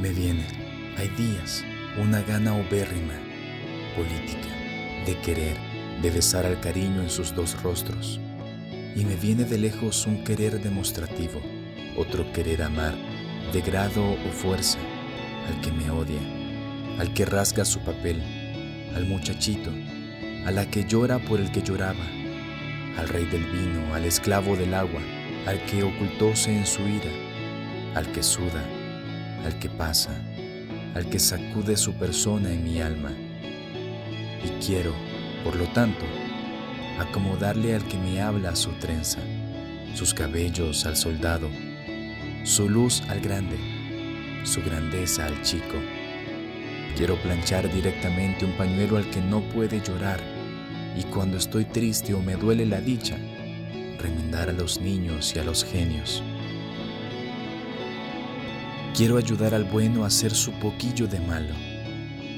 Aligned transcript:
Me 0.00 0.10
viene, 0.10 0.46
hay 0.96 1.08
días, 1.08 1.64
una 2.00 2.22
gana 2.22 2.54
obérrima, 2.54 3.14
política, 3.96 4.48
de 5.04 5.18
querer, 5.22 5.56
de 6.00 6.10
besar 6.12 6.46
al 6.46 6.60
cariño 6.60 7.02
en 7.02 7.10
sus 7.10 7.34
dos 7.34 7.60
rostros. 7.64 8.20
Y 8.94 9.04
me 9.04 9.16
viene 9.16 9.42
de 9.42 9.58
lejos 9.58 10.06
un 10.06 10.22
querer 10.22 10.62
demostrativo, 10.62 11.42
otro 11.96 12.32
querer 12.32 12.62
amar, 12.62 12.94
de 13.52 13.60
grado 13.60 14.12
o 14.12 14.30
fuerza, 14.30 14.78
al 15.48 15.60
que 15.62 15.72
me 15.72 15.90
odia, 15.90 16.20
al 17.00 17.12
que 17.12 17.24
rasga 17.24 17.64
su 17.64 17.80
papel, 17.80 18.22
al 18.94 19.04
muchachito, 19.04 19.72
a 20.46 20.52
la 20.52 20.70
que 20.70 20.84
llora 20.84 21.18
por 21.18 21.40
el 21.40 21.50
que 21.50 21.62
lloraba, 21.62 22.06
al 22.96 23.08
rey 23.08 23.24
del 23.24 23.44
vino, 23.46 23.96
al 23.96 24.04
esclavo 24.04 24.54
del 24.54 24.74
agua, 24.74 25.02
al 25.46 25.60
que 25.66 25.82
ocultóse 25.82 26.56
en 26.56 26.66
su 26.66 26.82
ira, 26.82 27.10
al 27.96 28.12
que 28.12 28.22
suda, 28.22 28.64
al 29.44 29.58
que 29.58 29.68
pasa, 29.68 30.10
al 30.94 31.08
que 31.08 31.18
sacude 31.18 31.76
su 31.76 31.94
persona 31.94 32.52
en 32.52 32.64
mi 32.64 32.80
alma. 32.80 33.12
Y 34.44 34.64
quiero, 34.64 34.92
por 35.44 35.56
lo 35.56 35.66
tanto, 35.68 36.04
acomodarle 36.98 37.74
al 37.74 37.84
que 37.84 37.96
me 37.96 38.20
habla 38.20 38.56
su 38.56 38.70
trenza, 38.72 39.20
sus 39.94 40.14
cabellos 40.14 40.86
al 40.86 40.96
soldado, 40.96 41.48
su 42.44 42.68
luz 42.68 43.02
al 43.08 43.20
grande, 43.20 43.56
su 44.44 44.62
grandeza 44.62 45.26
al 45.26 45.40
chico. 45.42 45.76
Quiero 46.96 47.16
planchar 47.22 47.72
directamente 47.72 48.44
un 48.44 48.52
pañuelo 48.56 48.96
al 48.96 49.08
que 49.10 49.20
no 49.20 49.40
puede 49.50 49.80
llorar 49.80 50.20
y 50.96 51.04
cuando 51.04 51.36
estoy 51.36 51.64
triste 51.64 52.12
o 52.14 52.20
me 52.20 52.34
duele 52.34 52.66
la 52.66 52.80
dicha, 52.80 53.16
remendar 53.98 54.48
a 54.48 54.52
los 54.52 54.80
niños 54.80 55.32
y 55.36 55.38
a 55.38 55.44
los 55.44 55.64
genios. 55.64 56.24
Quiero 58.94 59.16
ayudar 59.16 59.54
al 59.54 59.64
bueno 59.64 60.04
a 60.04 60.08
hacer 60.08 60.32
su 60.32 60.52
poquillo 60.52 61.06
de 61.06 61.20
malo 61.20 61.54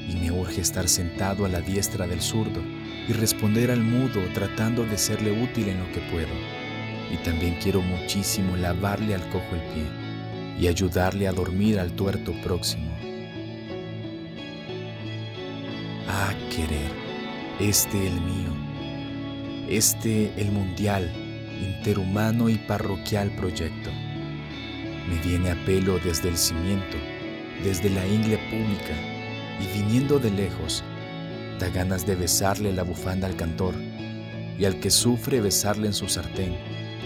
y 0.07 0.15
me 0.15 0.31
urge 0.31 0.61
estar 0.61 0.87
sentado 0.87 1.45
a 1.45 1.49
la 1.49 1.61
diestra 1.61 2.05
del 2.05 2.21
zurdo 2.21 2.61
y 3.07 3.13
responder 3.13 3.71
al 3.71 3.81
mudo 3.81 4.21
tratando 4.33 4.85
de 4.85 4.97
serle 4.97 5.31
útil 5.31 5.69
en 5.69 5.79
lo 5.79 5.91
que 5.91 6.01
puedo. 6.11 6.33
Y 7.11 7.17
también 7.23 7.57
quiero 7.61 7.81
muchísimo 7.81 8.55
lavarle 8.55 9.15
al 9.15 9.27
cojo 9.29 9.55
el 9.55 9.61
pie 9.73 9.85
y 10.59 10.67
ayudarle 10.67 11.27
a 11.27 11.33
dormir 11.33 11.79
al 11.79 11.93
tuerto 11.93 12.33
próximo. 12.43 12.91
Ah, 16.07 16.33
querer, 16.55 16.91
este 17.59 18.07
el 18.07 18.21
mío, 18.21 18.53
este 19.67 20.33
el 20.39 20.51
mundial, 20.51 21.11
interhumano 21.61 22.49
y 22.49 22.57
parroquial 22.57 23.31
proyecto. 23.35 23.89
Me 25.11 25.19
viene 25.19 25.51
a 25.51 25.65
pelo 25.65 25.99
desde 25.99 26.29
el 26.29 26.37
cimiento, 26.37 26.95
desde 27.65 27.89
la 27.89 28.07
ingle 28.07 28.37
pública, 28.49 28.95
y 29.59 29.77
viniendo 29.77 30.19
de 30.19 30.31
lejos, 30.31 30.85
da 31.59 31.67
ganas 31.67 32.07
de 32.07 32.15
besarle 32.15 32.71
la 32.71 32.83
bufanda 32.83 33.27
al 33.27 33.35
cantor, 33.35 33.75
y 34.57 34.63
al 34.63 34.79
que 34.79 34.89
sufre 34.89 35.41
besarle 35.41 35.87
en 35.87 35.93
su 35.93 36.07
sartén, 36.07 36.55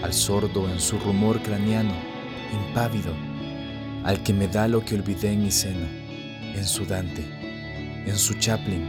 al 0.04 0.12
sordo 0.12 0.70
en 0.70 0.78
su 0.78 1.00
rumor 1.00 1.42
craneano, 1.42 1.94
impávido, 2.52 3.12
al 4.04 4.22
que 4.22 4.32
me 4.32 4.46
da 4.46 4.68
lo 4.68 4.84
que 4.84 4.94
olvidé 4.94 5.32
en 5.32 5.42
mi 5.42 5.50
seno, 5.50 5.88
en 6.54 6.64
su 6.64 6.86
Dante, 6.86 7.24
en 8.06 8.16
su 8.16 8.34
Chaplin, 8.34 8.84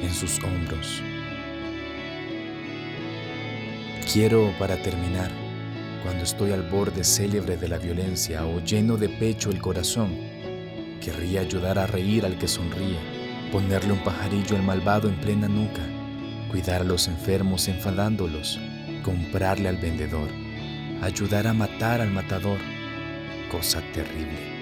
en 0.00 0.14
sus 0.14 0.38
hombros. 0.44 1.02
Quiero, 4.12 4.54
para 4.60 4.80
terminar, 4.80 5.43
cuando 6.04 6.24
estoy 6.24 6.52
al 6.52 6.62
borde 6.62 7.02
célebre 7.02 7.56
de 7.56 7.66
la 7.66 7.78
violencia 7.78 8.44
o 8.44 8.60
lleno 8.60 8.98
de 8.98 9.08
pecho 9.08 9.50
el 9.50 9.58
corazón, 9.58 10.14
querría 11.00 11.40
ayudar 11.40 11.78
a 11.78 11.86
reír 11.86 12.26
al 12.26 12.36
que 12.38 12.46
sonríe, 12.46 12.98
ponerle 13.50 13.94
un 13.94 14.04
pajarillo 14.04 14.54
al 14.54 14.62
malvado 14.62 15.08
en 15.08 15.18
plena 15.18 15.48
nuca, 15.48 15.80
cuidar 16.50 16.82
a 16.82 16.84
los 16.84 17.08
enfermos 17.08 17.68
enfadándolos, 17.68 18.60
comprarle 19.02 19.70
al 19.70 19.78
vendedor, 19.78 20.28
ayudar 21.00 21.46
a 21.46 21.54
matar 21.54 22.02
al 22.02 22.10
matador, 22.10 22.58
cosa 23.50 23.80
terrible. 23.94 24.52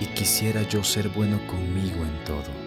Y 0.00 0.06
quisiera 0.14 0.62
yo 0.62 0.84
ser 0.84 1.08
bueno 1.08 1.44
conmigo 1.48 2.04
en 2.04 2.24
todo. 2.24 2.63